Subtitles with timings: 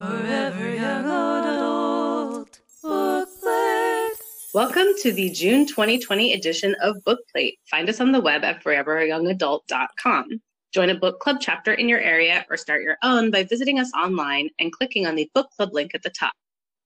[0.00, 4.10] Forever Young Adult Bookplate.
[4.54, 7.54] Welcome to the June 2020 edition of Bookplate.
[7.68, 10.40] Find us on the web at foreveryoungadult.com.
[10.72, 13.90] Join a book club chapter in your area or start your own by visiting us
[13.92, 16.32] online and clicking on the book club link at the top.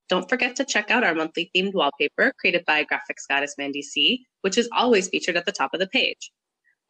[0.09, 4.25] Don't forget to check out our monthly themed wallpaper created by graphics goddess Mandy C,
[4.41, 6.31] which is always featured at the top of the page.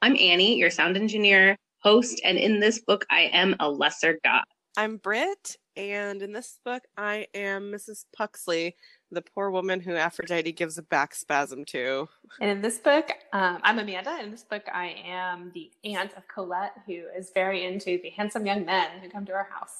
[0.01, 4.45] I'm Annie, your sound engineer, host, and in this book, I am a lesser god.
[4.77, 8.05] I'm Britt, and in this book, I am Mrs.
[8.15, 8.75] Puxley,
[9.11, 12.07] the poor woman who Aphrodite gives a back spasm to.
[12.39, 14.19] And in this book, um, I'm Amanda.
[14.21, 18.45] In this book, I am the aunt of Colette, who is very into the handsome
[18.45, 19.77] young men who come to our house.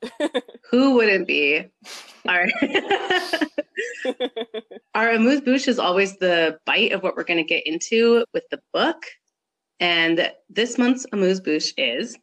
[0.70, 1.66] Who wouldn't be?
[2.28, 2.46] Our,
[4.94, 8.44] our amuse bouche is always the bite of what we're going to get into with
[8.50, 9.02] the book.
[9.80, 12.16] And this month's amuse bouche is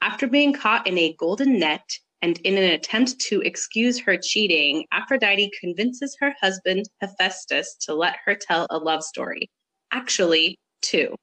[0.00, 4.84] after being caught in a golden net and in an attempt to excuse her cheating,
[4.92, 9.48] Aphrodite convinces her husband Hephaestus to let her tell a love story.
[9.92, 11.14] Actually, two.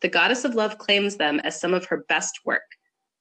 [0.00, 2.62] The goddess of love claims them as some of her best work.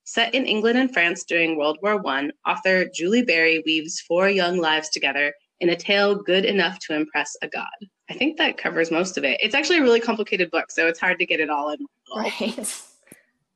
[0.06, 4.58] Set in England and France during World War I, author Julie Berry weaves four young
[4.58, 7.68] lives together in a tale good enough to impress a god.
[8.10, 9.40] I think that covers most of it.
[9.42, 12.26] It's actually a really complicated book, so it's hard to get it all in one
[12.26, 12.84] Right.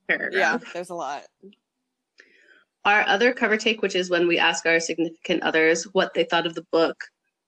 [0.08, 0.62] paragraph.
[0.64, 1.26] yeah, there's a lot.
[2.88, 6.48] Our other cover take, which is when we ask our significant others what they thought
[6.48, 6.96] of the book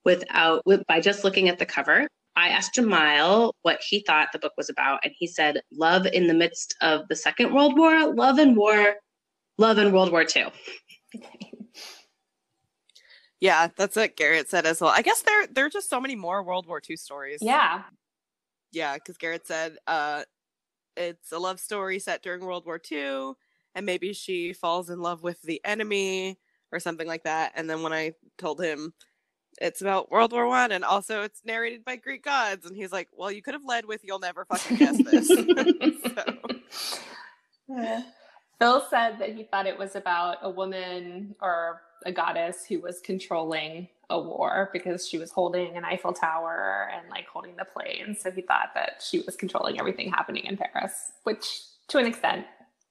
[0.04, 2.08] without with, by just looking at the cover.
[2.36, 6.28] I asked Jamal what he thought the book was about, and he said, "Love in
[6.28, 8.96] the midst of the Second World War, love and war,
[9.58, 10.52] love in World War II."
[13.42, 14.92] Yeah, that's what Garrett said as well.
[14.94, 17.40] I guess there there are just so many more World War II stories.
[17.42, 17.84] Yeah.
[18.74, 20.24] yeah, because Garrett said uh,
[20.98, 23.36] it's a love story set during World War II,
[23.76, 26.40] and maybe she falls in love with the enemy
[26.72, 27.54] or something like that.
[27.56, 28.94] And then when I told him
[29.62, 33.08] it's about World War One, and also it's narrated by Greek gods, and he's like,
[33.12, 35.28] "Well, you could have led with you'll never fucking guess this."
[37.68, 38.04] so,
[38.60, 43.02] Phil said that he thought it was about a woman or a goddess who was
[43.02, 48.16] controlling a war because she was holding an Eiffel Tower and like holding the plane.
[48.20, 52.46] So he thought that she was controlling everything happening in Paris, which to an extent,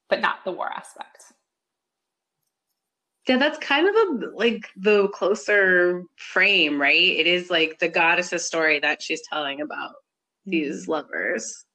[0.08, 1.24] but not the war aspect.
[3.28, 6.94] Yeah, that's kind of a like the closer frame, right?
[6.94, 10.52] It is like the goddess's story that she's telling about mm-hmm.
[10.52, 11.66] these lovers.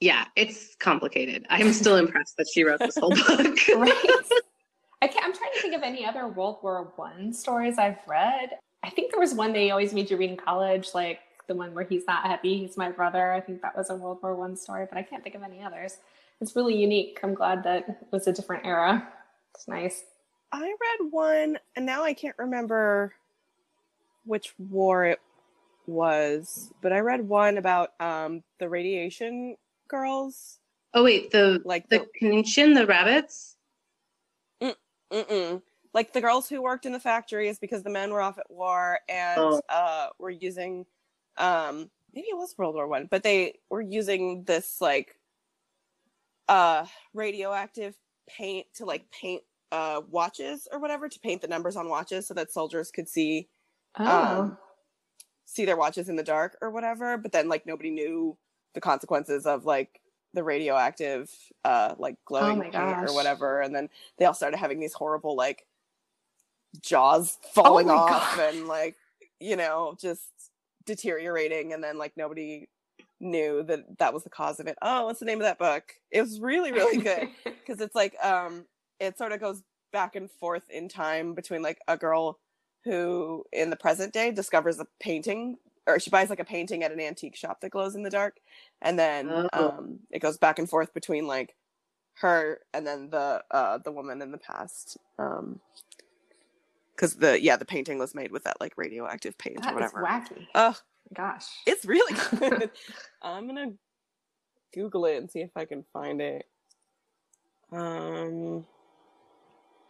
[0.00, 1.46] Yeah, it's complicated.
[1.48, 3.58] I'm still impressed that she wrote this whole book.
[3.76, 3.92] right?
[5.02, 8.50] I can't, I'm trying to think of any other World War One stories I've read.
[8.82, 11.74] I think there was one they always made you read in college, like the one
[11.74, 13.32] where he's not happy, he's my brother.
[13.32, 15.62] I think that was a World War One story, but I can't think of any
[15.62, 15.98] others.
[16.42, 17.20] It's really unique.
[17.22, 19.08] I'm glad that it was a different era.
[19.54, 20.02] It's nice.
[20.50, 23.14] I read one, and now I can't remember
[24.24, 25.20] which war it
[25.86, 30.58] was, but I read one about um, the radiation girls,
[30.94, 33.56] Oh wait, the like the Kenshin, the rabbits.
[35.12, 35.62] Mm-mm.
[35.94, 38.98] Like the girls who worked in the factories because the men were off at war
[39.08, 39.60] and Oh.
[39.68, 40.86] uh, were using,
[41.36, 45.16] um, maybe it was World War One, but they were using this like
[46.48, 47.94] uh, radioactive
[48.28, 49.42] paint to like paint
[49.72, 53.48] uh, watches or whatever to paint the numbers on watches so that soldiers could see
[53.98, 54.58] Oh, Um,
[55.44, 57.18] see their watches in the dark or whatever.
[57.18, 58.36] But then like nobody knew
[58.74, 60.00] the consequences of like
[60.34, 61.30] the radioactive
[61.64, 63.06] uh like glowing gosh.
[63.06, 65.66] or whatever and then they all started having these horrible like
[66.80, 68.54] jaws falling my off God.
[68.54, 68.96] and like
[69.40, 70.22] you know just
[70.86, 72.66] deteriorating and then like nobody
[73.22, 75.94] knew that that was the cause of it oh what's the name of that book
[76.10, 78.64] it was really really good because it's like um
[79.00, 79.62] it sort of goes
[79.92, 82.38] back and forth in time between like a girl
[82.84, 85.56] who in the present day discovers a painting
[85.86, 88.36] or she buys like a painting at an antique shop that glows in the dark
[88.80, 89.68] and then Oh.
[89.68, 91.54] um it goes back and forth between like
[92.14, 95.60] her and then the uh the woman in the past um
[96.94, 100.02] because the yeah the painting was made with that like radioactive paint that or whatever
[100.02, 100.46] wacky.
[100.54, 100.74] oh
[101.14, 101.46] Gosh.
[101.66, 102.70] it's really good
[103.22, 103.72] i'm gonna
[104.74, 106.46] google it and see if i can find it
[107.72, 108.66] um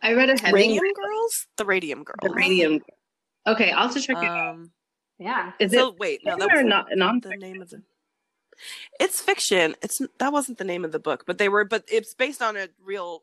[0.02, 2.80] I read a Hemingway, radium girls the radium girls the Radium.
[3.46, 4.50] Okay, I'll have to check it out.
[4.50, 4.72] um
[5.19, 5.52] yeah.
[5.60, 7.40] Is so it wait no fiction that or was not the non-fiction?
[7.40, 7.82] name of the
[8.98, 12.14] it's fiction it's that wasn't the name of the book but they were but it's
[12.14, 13.22] based on a real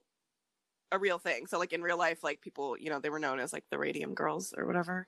[0.92, 3.40] a real thing so like in real life like people you know they were known
[3.40, 5.06] as like the radium girls or whatever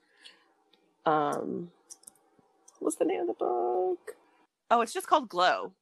[1.05, 1.71] um
[2.81, 4.00] what's the name of the book
[4.69, 5.74] oh it's just called glow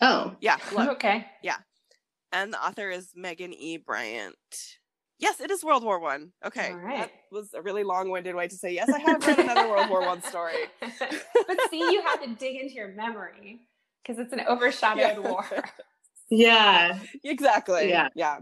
[0.00, 1.26] Oh, yeah glow Okay.
[1.42, 1.56] Yeah.
[2.32, 4.36] And the author is megan e bryant
[5.18, 6.32] Yes, it is World War One.
[6.44, 6.98] Okay, All right.
[6.98, 8.90] that was a really long-winded way to say yes.
[8.92, 10.52] I have read another World War One story.
[10.80, 13.62] but see, you had to dig into your memory
[14.02, 15.18] because it's an overshadowed Yeah.
[15.18, 15.46] war.
[16.28, 16.98] Yeah.
[17.24, 17.88] Exactly.
[17.88, 18.08] Yeah.
[18.14, 18.40] Yeah.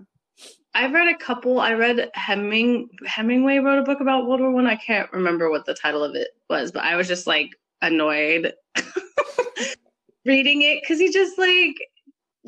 [0.74, 1.60] I've read a couple.
[1.60, 4.66] I read Heming Hemingway wrote a book about World War One.
[4.66, 4.72] I.
[4.72, 7.50] I can't remember what the title of it was, but I was just like
[7.80, 8.52] annoyed
[10.26, 11.76] reading it because he just like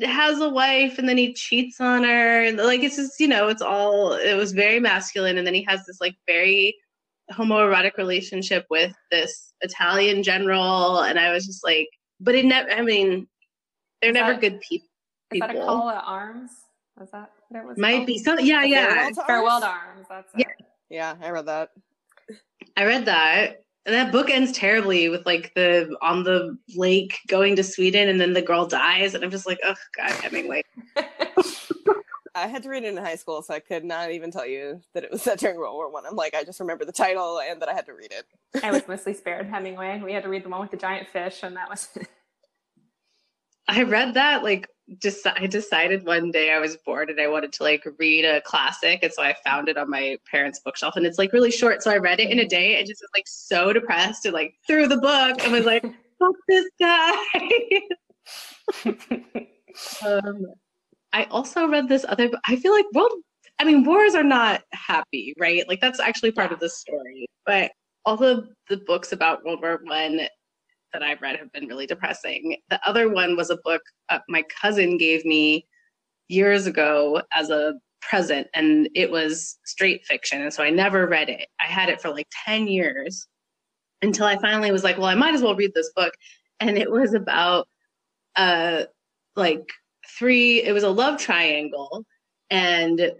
[0.01, 2.51] has a wife and then he cheats on her.
[2.51, 5.85] Like it's just you know it's all it was very masculine, and then he has
[5.85, 6.75] this like very
[7.31, 11.87] homoerotic relationship with this Italian general, and I was just like,
[12.19, 12.69] but it never.
[12.69, 13.27] I mean,
[14.01, 14.87] they're Is never that- good people.
[15.33, 16.51] Is that a call to arms?
[16.97, 17.77] Was that what it was?
[17.77, 18.07] Might called?
[18.07, 18.39] be some.
[18.39, 18.85] Yeah, yeah.
[18.93, 19.63] Farewell to Farewell Arms?
[19.63, 20.05] to arms.
[20.09, 20.47] That's Yeah.
[20.49, 20.65] it.
[20.89, 21.69] Yeah, I read that.
[22.75, 23.61] I read that.
[23.85, 28.19] And that book ends terribly with like the on the lake going to Sweden and
[28.19, 30.61] then the girl dies and I'm just like, oh god, Hemingway.
[32.35, 34.79] I had to read it in high school, so I could not even tell you
[34.93, 36.05] that it was set during World War One.
[36.05, 38.63] I'm like, I just remember the title and that I had to read it.
[38.63, 40.01] I was mostly spared Hemingway.
[40.05, 41.87] We had to read the one with the giant fish, and that was
[43.67, 44.69] I read that like
[44.99, 48.39] just I decided one day I was bored and I wanted to like read a
[48.41, 51.83] classic and so I found it on my parents' bookshelf and it's like really short.
[51.83, 54.55] So I read it in a day and just was like so depressed and like
[54.65, 55.83] threw the book and was like,
[56.19, 57.13] fuck this guy.
[60.05, 60.45] um,
[61.13, 62.29] I also read this other.
[62.47, 63.11] I feel like world.
[63.59, 65.67] I mean, wars are not happy, right?
[65.67, 67.27] Like that's actually part of the story.
[67.45, 67.71] But
[68.05, 70.21] all of the books about World War One
[70.93, 72.57] that I've read have been really depressing.
[72.69, 75.65] The other one was a book uh, my cousin gave me
[76.27, 81.29] years ago as a present, and it was straight fiction, and so I never read
[81.29, 81.47] it.
[81.59, 83.27] I had it for like ten years
[84.01, 86.13] until I finally was like, well, I might as well read this book,
[86.59, 87.67] and it was about
[88.35, 88.83] uh
[89.35, 89.67] like
[90.17, 92.05] three it was a love triangle
[92.49, 93.11] and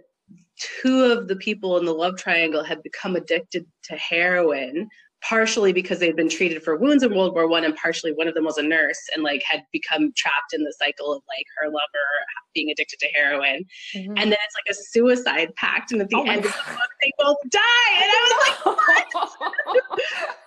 [0.82, 4.88] two of the people in the love triangle had become addicted to heroin
[5.22, 8.34] partially because they'd been treated for wounds in world war one and partially one of
[8.34, 11.66] them was a nurse and like had become trapped in the cycle of like her
[11.66, 12.06] lover
[12.54, 14.10] being addicted to heroin mm-hmm.
[14.10, 16.90] and then it's like a suicide pact and at the Oh end of the book
[17.02, 19.14] they both die and i was like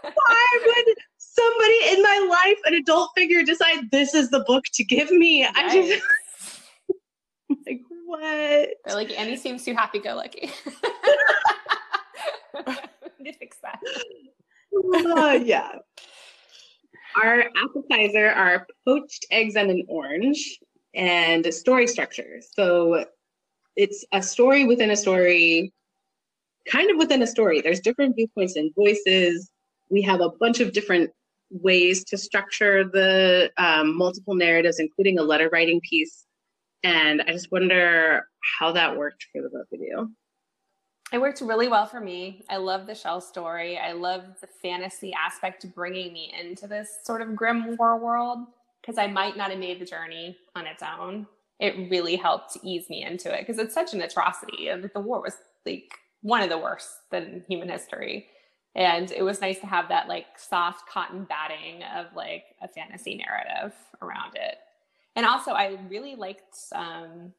[0.16, 0.96] why would
[1.34, 5.46] somebody in my life, an adult figure, decide this is the book to give me?
[5.46, 6.04] I just
[7.66, 8.22] like what?
[8.86, 10.52] They're like Annie seems too happy-go-lucky.
[13.24, 13.80] To fix that.
[14.94, 15.72] Uh, yeah.
[17.22, 20.60] Our appetizer are poached eggs and an orange
[20.94, 22.42] and story structure.
[22.56, 23.06] So
[23.76, 25.74] it's a story within a story,
[26.70, 27.62] kind of within a story.
[27.62, 29.50] There's different viewpoints and voices.
[29.90, 31.12] We have a bunch of different
[31.50, 36.26] ways to structure the um, multiple narratives, including a letter writing piece.
[36.84, 38.26] And I just wonder
[38.60, 40.12] how that worked for the both of you.
[41.12, 42.46] It worked really well for me.
[42.50, 43.78] I love the shell story.
[43.78, 48.40] I love the fantasy aspect bringing me into this sort of grim war world
[48.80, 51.28] because I might not have made the journey on its own.
[51.60, 54.70] It really helped ease me into it because it's such an atrocity.
[54.70, 55.36] And the war was
[55.66, 55.92] like
[56.22, 58.28] one of the worst in human history.
[58.74, 63.16] And it was nice to have that like soft cotton batting of like a fantasy
[63.16, 64.58] narrative around it.
[65.18, 67.34] And also, I really liked um,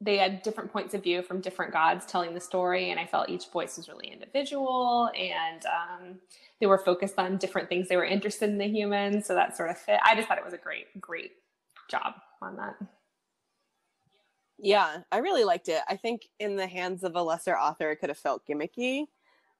[0.00, 3.28] they had different points of view from different gods telling the story and i felt
[3.28, 6.16] each voice was really individual and um,
[6.60, 9.70] they were focused on different things they were interested in the humans so that sort
[9.70, 11.32] of fit i just thought it was a great great
[11.90, 12.76] job on that
[14.58, 15.82] Yeah, I really liked it.
[15.88, 19.06] I think in the hands of a lesser author, it could have felt gimmicky,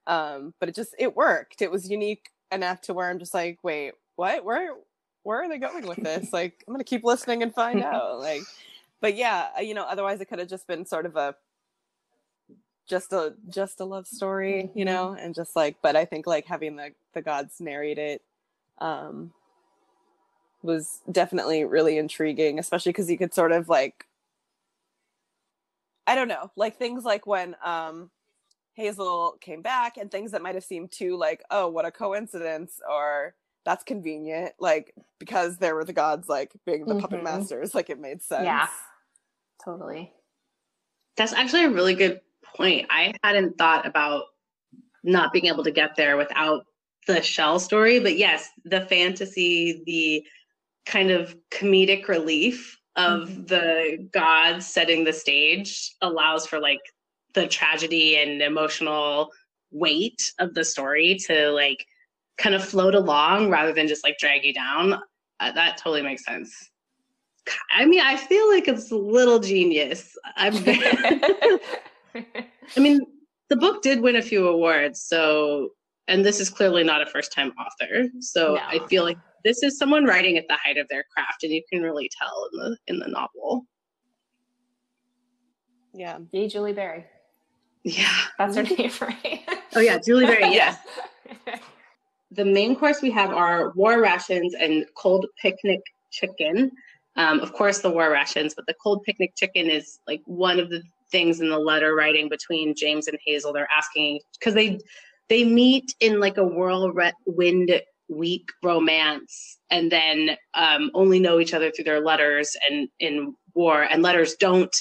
[0.07, 1.61] um, but it just it worked.
[1.63, 4.45] It was unique enough to where I'm just like, wait, what?
[4.45, 4.75] Where
[5.23, 6.31] where are they going with this?
[6.33, 8.21] Like, I'm gonna keep listening and find out.
[8.21, 8.43] Like,
[9.07, 11.37] but yeah, uh, you know, otherwise it could have just been sort of a
[12.89, 16.45] just a just a love story, you know, and just like, but I think like
[16.45, 18.23] having the the gods narrate it
[18.79, 19.33] um
[20.61, 24.07] was definitely really intriguing, especially because you could sort of like
[26.09, 28.11] I don't know, like things like when um
[28.75, 32.81] Hazel came back and things that might have seemed too like, oh, what a coincidence
[32.91, 37.25] or that's convenient, like because there were the gods like being the puppet Mhm.
[37.25, 38.47] masters, like it made sense.
[38.47, 38.67] yeah
[39.67, 40.13] totally
[41.19, 42.21] That's actually a really good
[42.57, 42.87] point.
[42.91, 44.25] I hadn't thought about
[45.03, 46.65] not being able to get there without
[47.07, 50.25] the shell story, but yes, the fantasy, the
[50.91, 53.49] kind of comedic relief of Mhm.
[53.49, 56.81] the gods setting the stage allows for like
[57.35, 59.33] the tragedy and emotional
[59.71, 61.87] weight of the story to like
[62.39, 64.95] kind of float along rather than just like drag you down.
[65.41, 66.71] Uh, that totally makes sense.
[67.71, 70.17] I mean, I feel like it's a little genius.
[70.37, 71.61] I'm I
[72.77, 73.01] mean,
[73.49, 75.71] the book did win a few awards, so
[76.09, 78.09] and this is clearly not a first time author.
[78.21, 78.61] So No.
[78.67, 81.63] I feel like this is someone writing at the height of their craft, and you
[81.73, 83.67] can really tell in the in the novel.
[85.95, 86.19] Yeah.
[86.33, 87.07] Yay, Julie Berry.
[87.85, 88.13] Yeah.
[88.39, 89.49] That's her name, right?
[89.75, 90.43] Oh yeah, Julie Berry.
[90.53, 90.79] Yes.
[91.47, 91.59] Yeah.
[92.33, 96.71] the main course we have are war rations and cold picnic chicken.
[97.17, 100.69] Um, of course, the war rations, but the cold picnic chicken is like one of
[100.71, 103.53] the things in the letter writing between James and Hazel.
[103.53, 104.81] They're asking because they
[105.29, 111.71] they meet in like a whirlwind week romance, and then um, only know each other
[111.71, 113.83] through their letters and in war.
[113.83, 114.75] And letters don't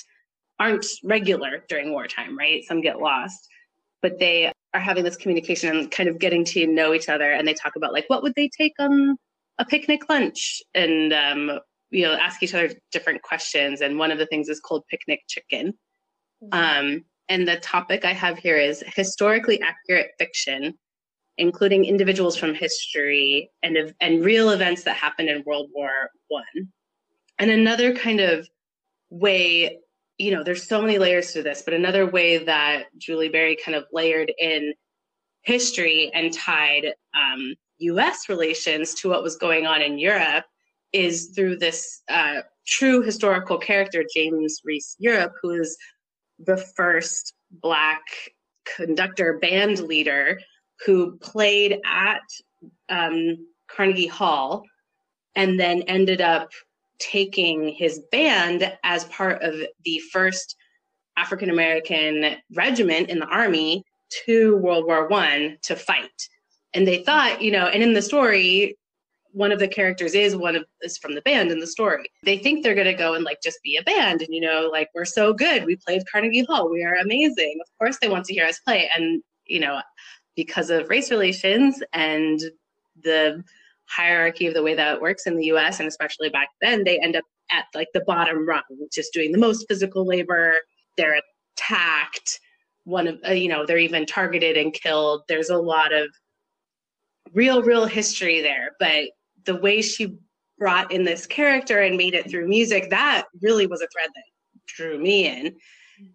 [0.60, 2.64] aren't regular during wartime, right?
[2.66, 3.48] Some get lost,
[4.02, 7.48] but they are having this communication and kind of getting to know each other and
[7.48, 9.16] they talk about like what would they take on
[9.58, 11.60] a picnic lunch and um,
[11.92, 15.22] you know ask each other different questions and one of the things is called picnic
[15.28, 15.74] chicken.
[16.52, 20.76] Um, and the topic i have here is historically accurate fiction
[21.38, 26.72] including individuals from history and and real events that happened in world war one.
[27.40, 28.48] And another kind of
[29.10, 29.80] way
[30.18, 33.76] you know, there's so many layers to this, but another way that Julie Berry kind
[33.76, 34.74] of layered in
[35.42, 40.46] history and tied um, US relations to what was going on in Europe
[40.96, 45.78] is through this uh, true historical character, James Reese Europe, who is
[46.40, 48.02] the first Black
[48.76, 50.40] conductor band leader
[50.86, 52.22] who played at
[52.90, 53.38] um,
[53.70, 54.64] Carnegie Hall
[55.36, 56.50] and then ended up
[56.98, 60.56] taking his band as part of the first
[61.18, 63.84] African American regiment in the army
[64.26, 66.30] to World War One to fight.
[66.74, 68.78] And they thought, you know, and in the story,
[69.36, 72.06] one of the characters is one of is from the band in the story.
[72.24, 74.90] They think they're gonna go and like just be a band, and you know, like
[74.96, 75.66] we're so good.
[75.66, 76.70] We played Carnegie Hall.
[76.70, 77.60] We are amazing.
[77.62, 78.90] Of course, they want to hear us play.
[78.96, 79.82] And you know,
[80.38, 82.40] because of race relations and
[83.04, 83.44] the
[83.88, 86.98] hierarchy of the way that it works in the US and especially back then, they
[87.00, 88.64] end up at like the bottom rung,
[88.94, 90.54] just doing the most physical labor.
[90.98, 91.20] They're
[91.58, 92.40] attacked.
[92.86, 95.24] One of, uh, you know, they're even targeted and killed.
[95.28, 96.08] There's a lot of
[97.34, 98.72] real, real history there.
[98.80, 99.10] But
[99.46, 100.18] the way she
[100.58, 104.24] brought in this character and made it through music, that really was a thread that
[104.68, 105.56] drew me in.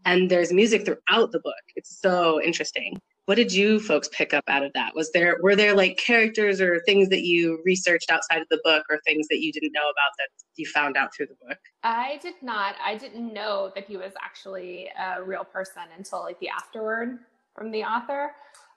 [0.05, 1.55] And there's music throughout the book.
[1.77, 2.99] It's so interesting
[3.31, 6.61] what did you folks pick up out of that was there were there like characters
[6.61, 9.83] or things that you researched outside of the book or things that you didn't know
[9.83, 12.75] about that you found out through the book I did not.
[12.85, 17.21] I didn't know that he was actually a real person until like the afterword
[17.55, 18.33] from the author.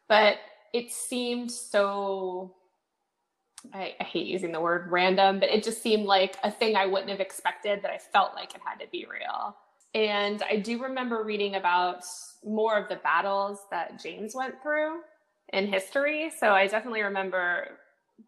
[0.08, 0.38] But
[0.74, 2.54] it seemed so
[3.74, 6.86] I, I hate using the word random, but it just seemed like a thing I
[6.86, 9.56] wouldn't have expected that I felt like it had to be real.
[9.96, 12.04] And I do remember reading about
[12.44, 15.02] more of the battles that James went through
[15.52, 16.32] in history.
[16.38, 17.78] So I definitely remember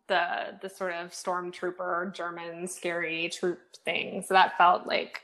[0.08, 4.24] the the sort of stormtrooper German scary troop thing.
[4.28, 5.22] So that felt like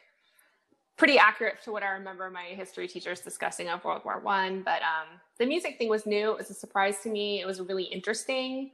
[0.98, 4.62] pretty accurate to what I remember my history teachers discussing of World War One.
[4.64, 6.32] But um, the music thing was new.
[6.32, 7.42] It was a surprise to me.
[7.42, 8.72] It was really interesting,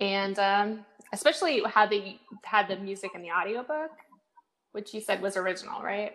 [0.00, 3.90] and um, especially how they had the music in the audiobook,
[4.72, 6.12] which you said was original, right?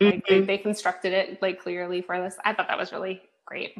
[0.00, 0.46] Like they, Mhm.
[0.46, 2.36] they constructed it like clearly for this.
[2.44, 3.74] I thought that was really great.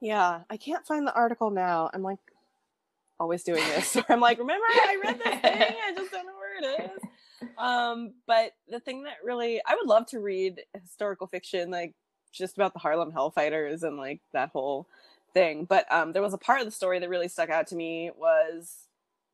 [0.00, 1.90] Yeah, I can't find the article now.
[1.92, 2.18] I'm like
[3.20, 3.96] always doing this.
[4.08, 5.74] I'm like, remember I read this thing?
[5.86, 7.48] I just don't know where it is.
[7.58, 11.94] Um, but the thing that really I would love to read historical fiction, like
[12.32, 14.88] just about the Harlem Hellfighters and like that whole
[15.34, 15.64] thing.
[15.64, 18.10] But um there was a part of the story that really stuck out to me
[18.16, 18.86] was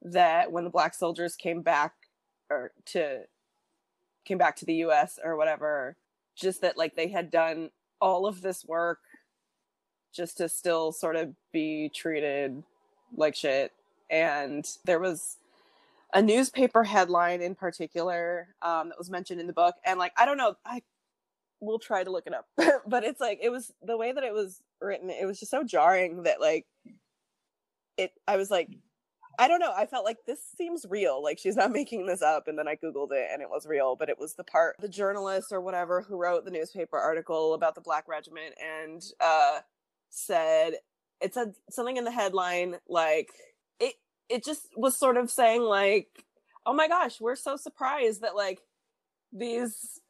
[0.02, 1.92] that when the black soldiers came back
[2.50, 3.22] or to
[4.24, 5.96] came back to the US or whatever,
[6.36, 9.00] just that like they had done all of this work
[10.12, 12.62] just to still sort of be treated
[13.16, 13.72] like shit.
[14.10, 15.36] And there was
[16.12, 19.74] a newspaper headline in particular um, that was mentioned in the book.
[19.84, 20.82] And like, I don't know, I
[21.60, 22.46] will try to look it up,
[22.86, 25.64] but it's like, it was the way that it was written, it was just so
[25.64, 26.66] jarring that like,
[27.96, 28.68] it, I was like,
[29.40, 29.72] I don't know.
[29.74, 31.22] I felt like this seems real.
[31.22, 32.48] Like she's not making this up.
[32.48, 34.88] And then I Googled it and it was real, but it was the part, the
[34.88, 39.60] journalist or whatever who wrote the newspaper article about the Black Regiment and uh,
[40.10, 40.74] said,
[41.20, 43.30] it said something in the headline like,
[43.78, 43.94] it,
[44.28, 46.24] it just was sort of saying like,
[46.66, 48.60] oh my gosh, we're so surprised that like
[49.32, 50.00] these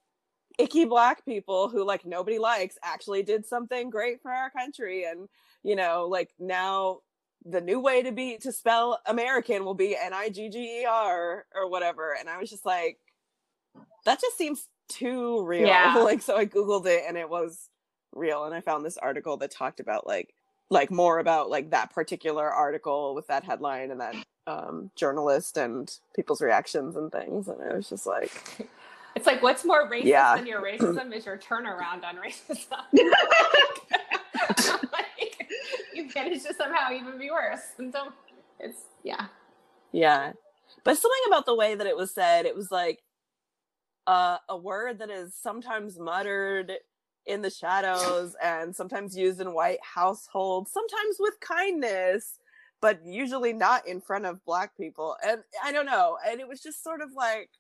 [0.59, 5.05] icky black people who like nobody likes actually did something great for our country.
[5.05, 5.29] And,
[5.63, 7.01] you know, like now
[7.45, 10.85] the new way to be to spell American will be N I G G E
[10.85, 12.15] R or whatever.
[12.19, 12.99] And I was just like,
[14.05, 15.67] that just seems too real.
[15.67, 15.97] Yeah.
[16.03, 17.69] like so I googled it and it was
[18.15, 20.35] real and I found this article that talked about like
[20.71, 24.15] like more about like that particular article with that headline and that
[24.47, 28.69] um journalist and people's reactions and things and it was just like
[29.17, 30.37] It's like what's more racist Yeah.
[30.37, 32.83] than your racism is your turnaround on racism.
[34.93, 35.49] like,
[35.95, 37.61] you managed to somehow even be worse.
[37.79, 38.13] And so
[38.61, 39.27] it's yeah.
[39.93, 40.33] Yeah.
[40.85, 43.03] But something about the way that it was said, it was like
[44.07, 46.73] uh, a word that is sometimes muttered
[47.27, 52.39] in the shadows and sometimes used in white households, sometimes with kindness,
[52.81, 55.17] but usually not in front of black people.
[55.27, 56.19] And I don't know.
[56.27, 57.51] And it was just sort of like,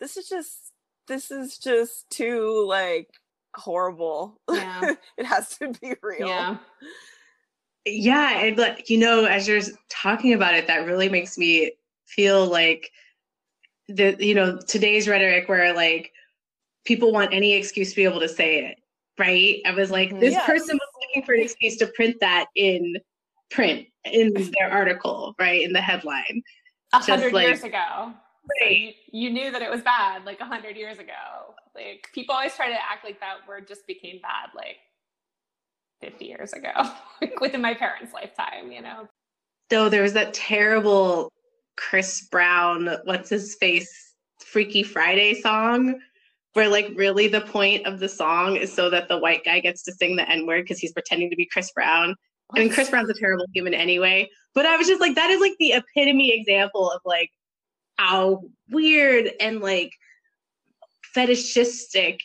[0.00, 0.72] this is just,
[1.08, 3.08] this is just too like
[3.54, 4.40] horrible.
[4.50, 4.94] Yeah.
[5.18, 6.28] it has to be real.
[6.28, 6.56] Yeah.
[7.86, 11.72] Yeah, and like you know, as you're talking about it, that really makes me
[12.06, 12.90] feel like
[13.88, 16.12] the you know today's rhetoric where like
[16.84, 18.78] people want any excuse to be able to say it,
[19.18, 19.60] right?
[19.64, 20.20] I was like, Mhm.
[20.20, 20.46] this Yes.
[20.46, 22.96] person was looking for an excuse to print that in
[23.50, 26.42] print in their article, right, in the headline.
[26.92, 28.12] A hundred like- years ago.
[28.60, 28.94] Right.
[29.10, 31.54] you, you knew that it was bad like a hundred years ago.
[31.74, 34.76] Like people always try to act like that word just became bad like
[36.00, 36.72] 50 years ago,
[37.20, 39.08] like within my parents' lifetime, you know?
[39.68, 41.30] Though there was that terrible
[41.76, 44.14] Chris Brown, what's his face,
[44.44, 46.00] Freaky Friday song,
[46.54, 49.82] where like really the point of the song is so that the white guy gets
[49.84, 52.16] to sing the N word because he's pretending to be Chris Brown.
[52.54, 55.40] I mean, Chris Brown's a terrible human anyway, but I was just like, that is
[55.40, 57.30] like the epitome example of like
[58.00, 59.92] how weird and like
[61.02, 62.22] fetishistic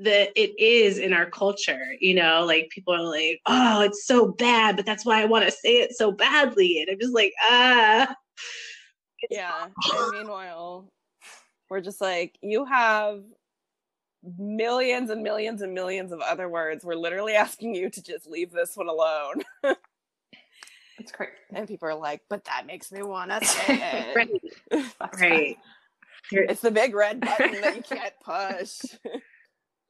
[0.00, 1.94] that it is in our culture.
[2.00, 5.46] You know, like people are like, oh, it's so bad, but that's why I want
[5.46, 6.80] to say it so badly.
[6.80, 8.14] And I'm just like, ah.
[9.30, 9.66] Yeah.
[9.92, 10.88] And meanwhile,
[11.70, 13.22] we're just like, you have
[14.36, 16.84] millions and millions and millions of other words.
[16.84, 19.42] We're literally asking you to just leave this one alone.
[20.98, 21.30] It's great.
[21.52, 24.16] And people are like, but that makes me want to say it.
[24.16, 24.92] Right.
[25.20, 25.56] Right.
[26.30, 28.80] It's the big red button that you can't push.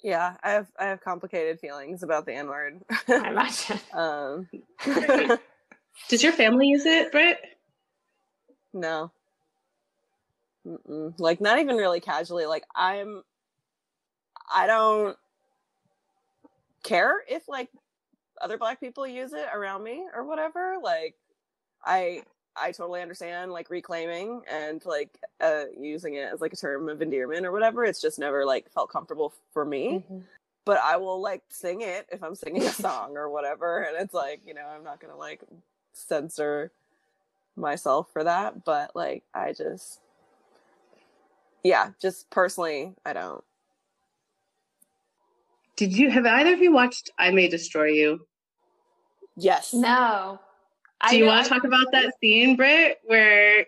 [0.02, 2.80] yeah, I have I have complicated feelings about the N word.
[3.08, 3.80] I imagine.
[3.92, 4.48] um,
[4.86, 5.38] Right.
[6.08, 7.38] Does your family use it, Britt?
[8.72, 9.10] no.
[10.66, 11.14] Mm-mm.
[11.18, 12.46] Like not even really casually.
[12.46, 13.22] Like I'm
[14.54, 15.16] I don't
[16.84, 17.68] care if like
[18.42, 20.76] other black people use it around me or whatever.
[20.82, 21.16] Like
[21.84, 22.22] I
[22.56, 27.02] I totally understand like reclaiming and like uh using it as like a term of
[27.02, 27.84] endearment or whatever.
[27.84, 30.04] It's just never like felt comfortable for me.
[30.64, 33.82] But I will like sing it if I'm singing a song or whatever.
[33.82, 35.42] And it's like, you know, I'm not gonna like
[35.92, 36.72] censor
[37.56, 38.64] myself for that.
[38.64, 40.00] But like I just
[41.64, 43.44] yeah, just personally, I don't.
[45.78, 48.26] Did you have either of you watched I May Destroy You?
[49.36, 49.72] Yes.
[49.72, 50.40] No.
[51.08, 53.64] Do you want to talk about that scene, Britt, where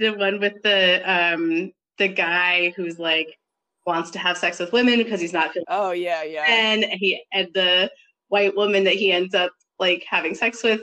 [0.00, 3.38] the one with the um the guy who's like
[3.86, 6.46] wants to have sex with women because he's not feeling Oh yeah, yeah.
[6.48, 7.92] and he and the
[8.26, 10.80] white woman that he ends up like having sex with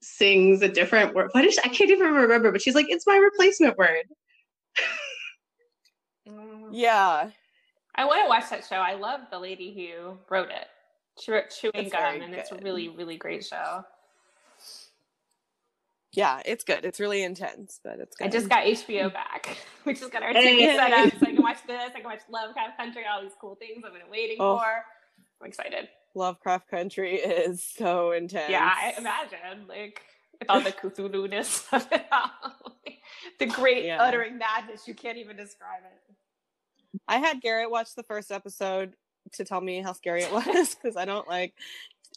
[0.00, 1.28] sings a different word.
[1.32, 4.04] What is I can't even remember, but she's like, it's my replacement word.
[6.72, 7.30] Yeah.
[7.96, 8.76] I want to watch that show.
[8.76, 10.66] I love the lady who wrote it.
[11.20, 13.84] She wrote Chewing It's Gum, and it's a really, really great show.
[16.12, 16.84] Yeah, it's good.
[16.84, 18.26] It's really intense, but it's good.
[18.26, 19.56] I just got HBO back.
[19.84, 20.56] We just got our Hey.
[20.66, 21.90] TV set up, so I can watch this.
[21.94, 24.58] I can watch Lovecraft Country, all these cool things I've been waiting Oh.
[24.58, 24.84] for.
[25.40, 25.88] I'm excited.
[26.14, 28.50] Lovecraft Country is so intense.
[28.50, 30.00] Yeah, I imagine like
[30.38, 32.30] with all the Cthulhu-ness of it all,
[33.38, 34.02] the great Yeah.
[34.02, 34.88] uttering madness.
[34.88, 36.15] You can't even describe it.
[37.08, 38.94] I had Garrett watch the first episode
[39.32, 41.54] to tell me how scary it was because I don't like.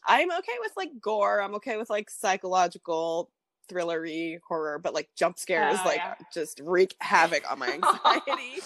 [0.08, 1.42] I'm okay with like gore.
[1.42, 3.30] I'm okay with like psychological
[3.70, 6.16] thrillery horror, but like jump scares Oh, like yeah.
[6.34, 8.62] just wreak havoc on my anxiety.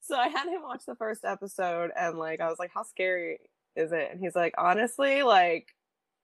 [0.00, 3.38] so I had him watch the first episode and like I was like, "How scary
[3.76, 5.74] is it?" And he's like, "Honestly, like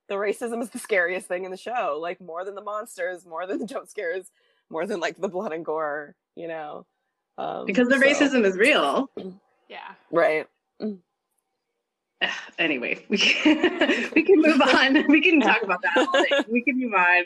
[0.09, 1.99] the racism is the scariest thing in the show.
[2.01, 4.31] Like more than the monsters, more than the jump scares,
[4.69, 6.15] more than like the blood and gore.
[6.37, 6.87] You know."
[7.41, 9.09] Um, Because the so- racism is real.
[9.69, 9.79] Yeah.
[10.11, 10.47] right?
[12.59, 15.07] Anyway, we can, we can move on.
[15.09, 16.45] We can talk about that.
[16.53, 17.25] We can move on.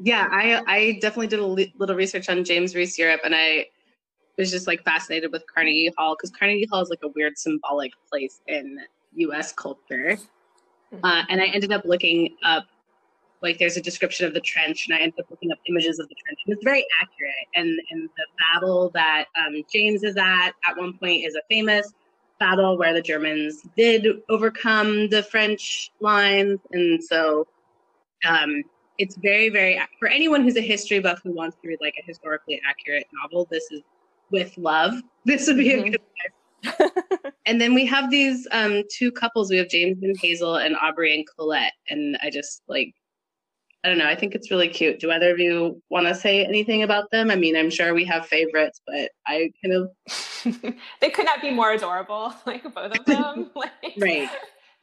[0.00, 3.66] Yeah, I I definitely did a li- little research on James Reese Europe, and I
[4.38, 7.92] was just like fascinated with Carnegie Hall because Carnegie Hall is like a weird symbolic
[8.08, 8.78] place in
[9.16, 9.52] U.S.
[9.52, 10.16] culture.
[11.04, 12.64] Uh, and I ended up looking up
[13.42, 16.08] like there's a description of the trench, and I ended up looking up images of
[16.08, 17.34] the trench, and it's very accurate.
[17.54, 21.92] And and the battle that um, James is at at one point is a famous
[22.40, 27.46] battle where the Germans did overcome the French lines, and so
[28.24, 28.62] um,
[28.98, 32.06] it's very very for anyone who's a history buff who wants to read like a
[32.06, 33.46] historically accurate novel.
[33.50, 33.82] This is
[34.30, 34.94] with love.
[35.24, 35.88] This would be mm-hmm.
[35.88, 36.00] a good
[37.46, 39.50] and then we have these um, two couples.
[39.50, 41.72] We have James and Hazel and Aubrey and Colette.
[41.88, 42.94] And I just like,
[43.84, 44.06] I don't know.
[44.06, 44.98] I think it's really cute.
[44.98, 47.30] Do either of you want to say anything about them?
[47.30, 50.74] I mean, I'm sure we have favorites, but I kind of.
[51.00, 53.50] they could not be more adorable, like both of them.
[53.54, 54.28] like, right.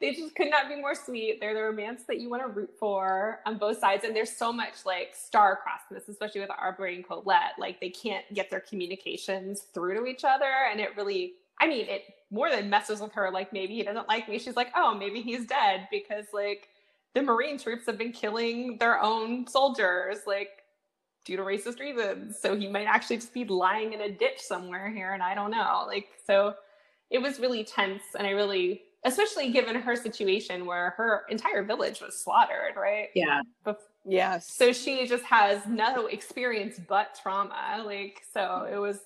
[0.02, 1.40] They just could not be more sweet.
[1.40, 4.04] They're the romance that you want to root for on both sides.
[4.04, 7.54] And there's so much like star-crossedness, especially with Aubrey and Colette.
[7.58, 10.52] Like they can't get their communications through to each other.
[10.70, 13.32] And it really I mean, it more than messes with her.
[13.32, 14.40] Like maybe he doesn't like me.
[14.40, 16.68] She's like, oh, maybe he's dead because like
[17.16, 20.50] the Marine troops have been killing their own soldiers, like
[21.24, 22.38] due to racist reasons.
[22.40, 25.50] So he might actually just be lying in a ditch somewhere here, and I don't
[25.50, 25.86] know.
[25.88, 26.54] Like so,
[27.10, 32.02] it was really tense, and I really, especially given her situation where her entire village
[32.02, 33.08] was slaughtered, right?
[33.16, 33.42] Yeah.
[33.66, 34.54] Bef- yes.
[34.54, 37.82] So she just has no experience but trauma.
[37.84, 39.00] Like so, it was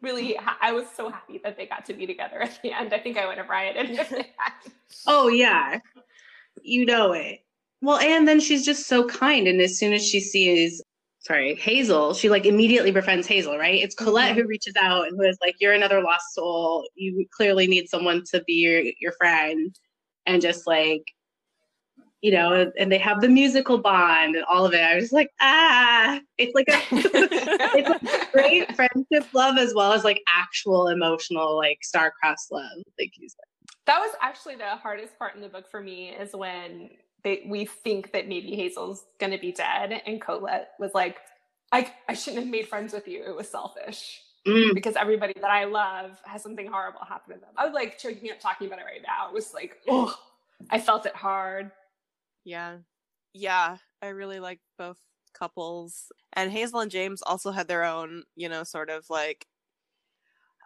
[0.00, 2.94] really I was so happy that they got to be together at the end.
[2.94, 4.72] I think I would have rioted if they had.
[5.06, 5.80] Oh yeah.
[6.62, 7.40] You know it.
[7.82, 10.82] Well, and then she's just so kind and as soon as she sees
[11.20, 13.82] sorry, Hazel, she like immediately befriends Hazel, right?
[13.82, 14.42] It's Colette mm-hmm.
[14.42, 16.86] who reaches out and who is like, You're another lost soul.
[16.94, 19.74] You clearly need someone to be your your friend.
[20.26, 21.04] And just like
[22.24, 24.80] you know, and they have the musical bond and all of it.
[24.80, 30.04] I was like, ah, it's like a it's a great friendship love as well as
[30.04, 33.53] like actual emotional, like star-crossed love, like you said.
[33.86, 36.90] That was actually the hardest part in the book for me is when
[37.22, 41.18] they, we think that maybe Hazel's gonna be dead, and Colette was like,
[41.72, 43.22] I I shouldn't have made friends with you.
[43.24, 44.22] It was selfish.
[44.46, 44.74] Mm.
[44.74, 47.50] Because everybody that I love has something horrible happen to them.
[47.56, 49.28] I was like choking up talking about it right now.
[49.28, 50.14] It was like, oh,
[50.68, 51.70] I felt it hard.
[52.44, 52.76] Yeah.
[53.32, 53.78] Yeah.
[54.02, 54.98] I really like both
[55.32, 56.12] couples.
[56.34, 59.46] And Hazel and James also had their own, you know, sort of like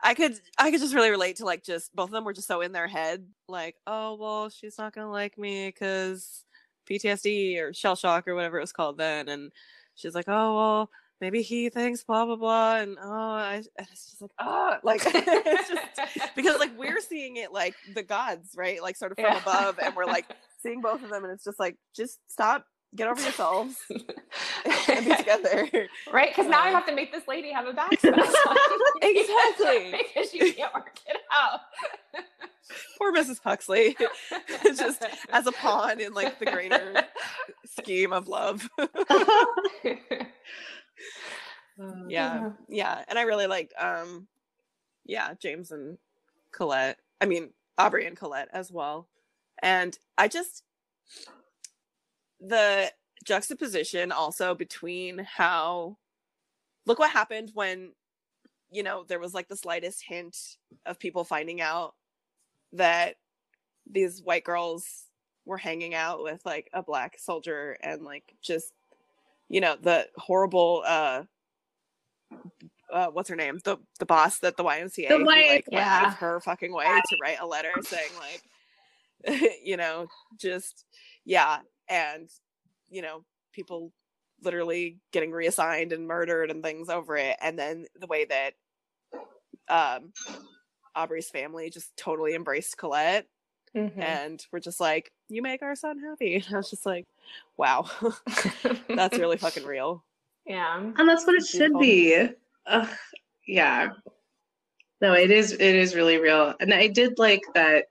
[0.02, 2.48] I could I could just really relate to like just both of them were just
[2.48, 6.44] so in their head like, oh well, she's not going to like me cuz
[6.88, 9.52] PTSD or shell shock or whatever it was called then and
[9.94, 14.10] she's like, "Oh, well, maybe he thinks blah blah blah and oh I, and it's
[14.10, 18.82] just like oh like it's just because like we're seeing it like the gods right
[18.82, 19.40] like sort of from yeah.
[19.40, 20.26] above and we're like
[20.62, 23.76] seeing both of them and it's just like just stop get over yourselves
[24.98, 25.68] and be together.
[26.12, 26.30] Right?
[26.30, 28.02] Because now i have to make this lady have a backspace
[29.02, 30.02] exactly.
[30.14, 31.60] because she can't work it out.
[32.98, 33.96] Poor mrs huxley.
[34.64, 37.02] Just as a pawn in like the greater
[37.64, 38.68] scheme of love.
[42.08, 42.50] Yeah.
[42.68, 43.04] Yeah.
[43.08, 44.26] And i really liked um
[45.04, 45.96] yeah james and
[46.50, 49.08] colette i mean aubrey and colette as well.
[49.62, 50.64] And I just,
[52.40, 52.92] the
[53.28, 55.96] juxtaposition also between how,
[56.86, 57.92] look what happened when,
[58.70, 60.36] you know, there was like the slightest hint
[60.86, 61.94] of people finding out
[62.72, 63.16] that
[63.90, 65.04] these white girls
[65.44, 68.72] were hanging out with like a black soldier and like just,
[69.48, 71.22] you know, the horrible, uh,
[72.92, 73.58] uh, what's her name?
[73.64, 75.78] The the boss that the YMCA the white, who, like yeah.
[75.78, 78.42] went out of her fucking way to write a letter saying like
[79.64, 80.06] you know,
[80.38, 80.84] just
[81.24, 82.28] yeah, and
[82.90, 83.92] you know, people
[84.42, 88.54] literally getting reassigned and murdered and things over it, and then the way that
[89.68, 90.12] um
[90.98, 93.26] Aubrey's family just totally embraced Colette.
[93.76, 94.00] Mm-hmm.
[94.00, 96.36] And we're just like, you make our son happy.
[96.46, 97.06] And I was just like,
[97.56, 97.88] wow,
[98.88, 100.04] that's really fucking real.
[100.46, 100.78] Yeah.
[100.78, 102.28] And that's what it should be.
[102.66, 102.88] Ugh,
[103.46, 103.90] yeah.
[105.00, 106.54] No, it is it is really real.
[106.60, 107.84] And I did like that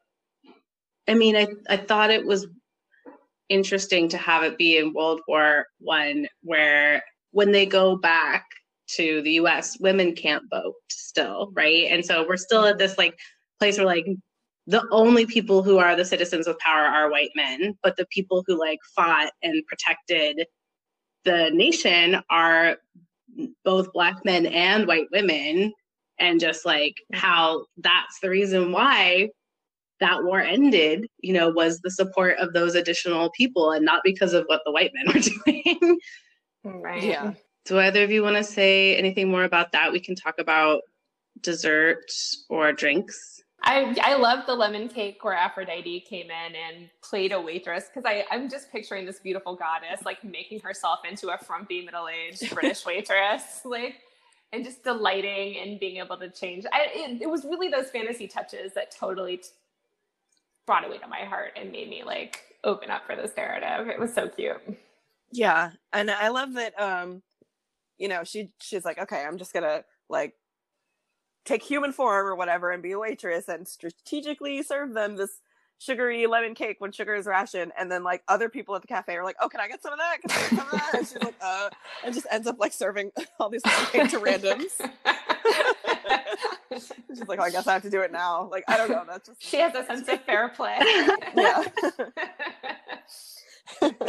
[1.07, 2.47] I mean, I, I thought it was
[3.49, 8.45] interesting to have it be in World War One, where when they go back
[8.95, 11.87] to the US, women can't vote still, right?
[11.89, 13.17] And so we're still at this like
[13.59, 14.07] place where like
[14.67, 18.43] the only people who are the citizens with power are white men, but the people
[18.45, 20.45] who like fought and protected
[21.23, 22.77] the nation are
[23.63, 25.73] both black men and white women
[26.19, 29.29] and just like how that's the reason why
[29.99, 34.33] that war ended, you know, was the support of those additional people and not because
[34.33, 35.99] of what the white men were doing.
[36.63, 37.03] right.
[37.03, 37.33] Yeah.
[37.65, 39.91] Do either of you want to say anything more about that?
[39.91, 40.81] We can talk about
[41.41, 42.11] dessert
[42.49, 43.41] or drinks.
[43.63, 48.05] I I love the lemon cake where Aphrodite came in and played a waitress because
[48.05, 52.49] I I'm just picturing this beautiful goddess like making herself into a frumpy middle aged
[52.53, 53.95] British waitress like
[54.53, 56.65] and just delighting and being able to change.
[56.71, 59.49] I it, it was really those fantasy touches that totally t-
[60.67, 63.87] brought it to my heart and made me like open up for this narrative.
[63.87, 64.61] It was so cute.
[65.31, 66.79] Yeah, and I love that.
[66.79, 67.23] Um,
[67.97, 70.35] you know, she she's like, okay, I'm just gonna like
[71.45, 75.41] take human form or whatever and be a waitress and strategically serve them this
[75.79, 79.15] sugary lemon cake when sugar is ration and then like other people at the cafe
[79.15, 80.93] are like oh can i get some of that can i get some of that
[80.95, 81.69] and she's like uh
[82.03, 83.69] and just ends up like serving all these to
[84.19, 84.73] randoms
[87.09, 89.03] she's like oh, i guess i have to do it now like i don't know
[89.07, 90.77] that's just she has a sense of fair play.
[91.35, 91.63] yeah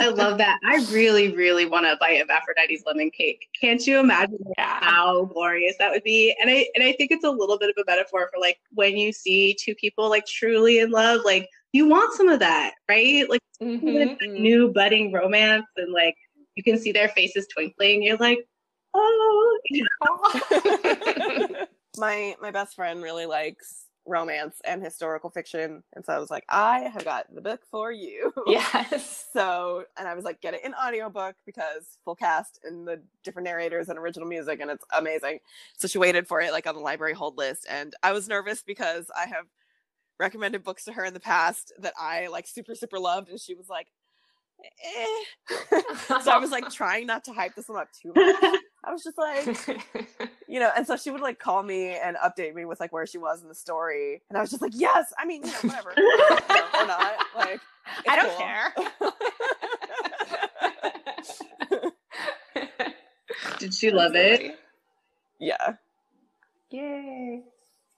[0.00, 0.59] I love that.
[0.64, 3.48] I really, really want a bite of Aphrodite's lemon cake.
[3.61, 4.78] Can't you imagine Yeah.
[4.81, 6.35] how glorious that would be?
[6.40, 8.96] And I and I think it's a little bit of a metaphor for like when
[8.96, 13.28] you see two people like truly in love, like you want some of that, right?
[13.28, 14.16] Like Mhm.
[14.20, 16.16] a new budding romance and like
[16.54, 18.02] you can see their faces twinkling.
[18.04, 18.38] You're like,
[18.94, 21.66] oh, you know,
[21.98, 25.82] my my best friend really likes romance and historical fiction.
[25.94, 28.32] And so i was like i have got the book for you.
[28.46, 29.26] Yes.
[29.32, 33.44] so and i was like get it in audiobook because full cast and the different
[33.46, 35.40] narrators and original music and it's amazing.
[35.76, 37.66] So she waited for it like on the library hold list.
[37.68, 39.46] And i was nervous because i have
[40.18, 43.28] recommended books to her in the past that i like super super loved.
[43.28, 43.88] And she was like
[44.84, 45.80] eh.
[46.22, 48.61] so i was like trying not to hype this one up too much.
[48.84, 52.54] I was just like you know, and so she would like call me and update
[52.54, 55.12] me with like where she was in the story, and I was just like, yes,
[55.18, 57.61] I mean, you know, whatever, or not, like,
[58.08, 58.32] I don't
[61.18, 61.92] it's cool.
[63.58, 64.58] did she love it?
[65.38, 65.74] yeah,
[66.70, 67.42] Yay.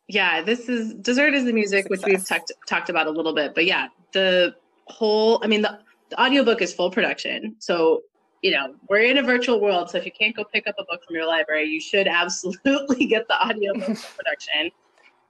[0.09, 2.39] Yeah, this is dessert is the music, which we've Success.
[2.39, 3.55] talked talked about a little bit.
[3.55, 4.55] But yeah, the
[4.87, 5.79] whole I mean the,
[6.11, 7.55] the audiobook is full production.
[7.61, 8.03] So,
[8.43, 9.91] you know, we're in a virtual world.
[9.91, 13.07] So if you can't go pick up a book from your library, you should absolutely
[13.07, 14.71] get the audiobook production.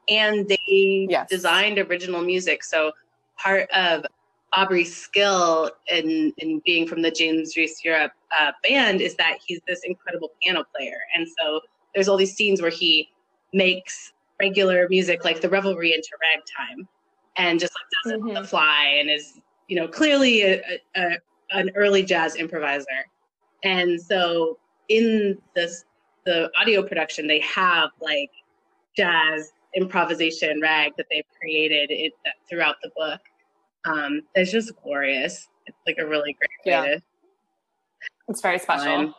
[0.09, 1.29] And they Yes.
[1.29, 2.64] designed original music.
[2.64, 2.92] So
[3.37, 4.05] part of
[4.53, 9.61] Aubrey's skill in, in being from the James Reese Europe uh, band is that he's
[9.66, 10.99] this incredible piano player.
[11.14, 11.61] And so
[11.94, 13.09] there's all these scenes where he
[13.53, 16.88] makes regular music like the reveille into ragtime
[17.37, 18.49] and just like does it on the Mhm.
[18.49, 21.18] fly and is you know clearly a, a, a,
[21.53, 22.87] an early jazz improviser
[23.65, 24.59] and so
[24.89, 25.85] in this
[26.27, 28.31] the audio production they have like
[28.97, 32.13] jazz improvisation rag that they've created it,
[32.49, 33.21] throughout the book
[33.85, 36.83] um it's just glorious it's like a really great Yeah.
[36.83, 37.03] way to
[38.29, 39.13] It's very special.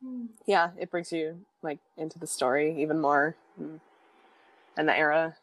[0.00, 0.28] Fun.
[0.46, 3.78] yeah, it brings you like into the story even more, mm,
[4.76, 5.36] and the era.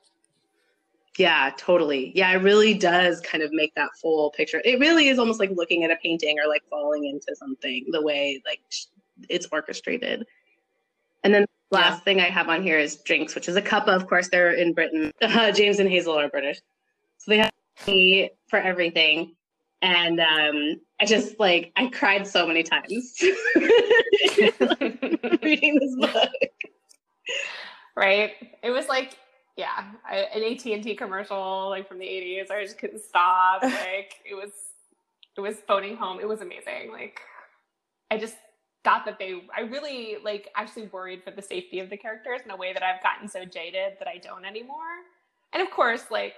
[1.18, 2.12] Yeah, totally.
[2.16, 4.62] Yeah, it really does kind of make that full picture.
[4.64, 8.02] It really is almost like looking at a painting or like falling into something the
[8.02, 8.62] way like
[9.28, 10.26] it's orchestrated.
[11.24, 12.04] And then the last Yeah.
[12.06, 13.90] thing I have on here is drinks, which is a cuppa.
[13.90, 15.12] Of course, they're in Britain.
[15.22, 16.62] Uh, James and Hazel are British,
[17.18, 17.52] so they have
[17.86, 19.36] tea for everything.
[19.82, 22.92] And um, I just like I cried so many times
[25.42, 26.30] reading this book.
[27.96, 28.32] right?
[28.64, 29.18] It was like,
[29.60, 32.50] yeah, I, an AT and T commercial like from the '80s.
[32.50, 33.62] I just couldn't stop.
[33.64, 34.52] Like it was,
[35.38, 36.20] it was phoning home.
[36.22, 36.92] It was amazing.
[36.92, 37.20] Like
[38.10, 38.36] I just
[38.86, 42.52] thought that they, I really like actually worried for the safety of the characters in
[42.52, 45.04] a way that I've gotten so jaded that I don't anymore.
[45.52, 46.36] And of course, like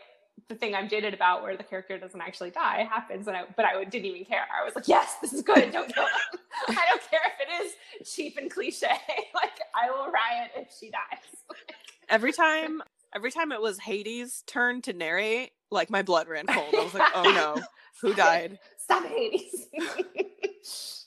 [0.49, 3.65] the thing I'm jaded about, where the character doesn't actually die, happens, and I, but
[3.65, 4.45] I didn't even care.
[4.59, 5.71] I was like, yes, this is good.
[5.71, 6.41] Don't kill them.
[6.69, 8.87] I don't care if it is cheap and cliche.
[9.35, 11.57] like I will riot if she dies.
[12.09, 12.81] Every time,
[13.13, 16.73] every time it was Hades' turn to narrate, like my blood ran cold.
[16.73, 17.61] I was like, oh no,
[18.01, 18.59] who died?
[18.77, 19.67] Stop Hades.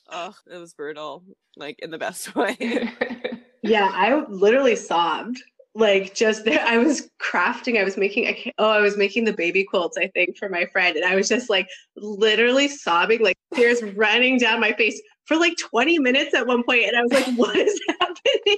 [0.07, 1.23] Oh, it was brutal,
[1.57, 2.55] like in the best way.
[3.65, 5.41] Yeah, I literally sobbed.
[5.73, 7.79] Like just there, I was crafting.
[7.79, 8.27] I was making.
[8.27, 9.97] I can't, oh, I was making the baby quilts.
[9.97, 14.37] I think for my friend, and I was just like literally sobbing, like tears running
[14.37, 17.55] down my face for like 20 minutes at one point, and I was like, "What
[17.55, 18.57] is happening?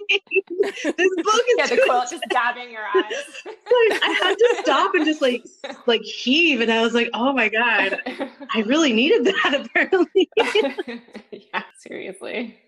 [0.84, 3.14] this book is yeah, the too quilt just dabbing your eyes.
[3.46, 5.44] like, I had to stop and just like
[5.86, 8.02] like heave, and I was like, "Oh my god,
[8.54, 10.30] I really needed that." Apparently,
[11.32, 12.60] yeah, seriously.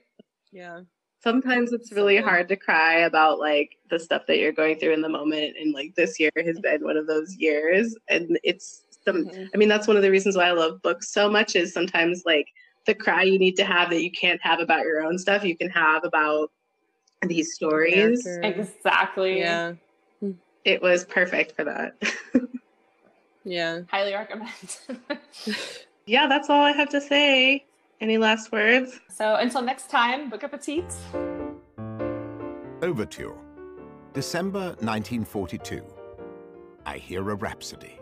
[0.52, 0.82] yeah,
[1.24, 5.02] sometimes it's really hard to cry about like the stuff that you're going through in
[5.02, 9.26] the moment and like this year has been one of those years and it's some
[9.26, 9.50] Mhm.
[9.54, 12.24] i mean that's one of the reasons why i love books so much is sometimes
[12.26, 12.46] like
[12.86, 15.56] the cry you need to have that you can't have about your own stuff you
[15.56, 16.52] can have about
[17.28, 18.62] these stories Character.
[18.62, 19.40] Exactly.
[19.40, 19.74] Yeah.
[20.64, 21.96] it was perfect for that.
[23.44, 23.82] Yeah.
[23.90, 24.78] Highly recommend.
[26.06, 27.66] yeah, that's all I have to say.
[28.02, 29.00] Any last words?
[29.10, 30.94] so until next time, book up petite.
[32.82, 33.36] Overture,
[34.14, 35.84] December 1942.
[36.86, 37.99] I hear a rhapsody.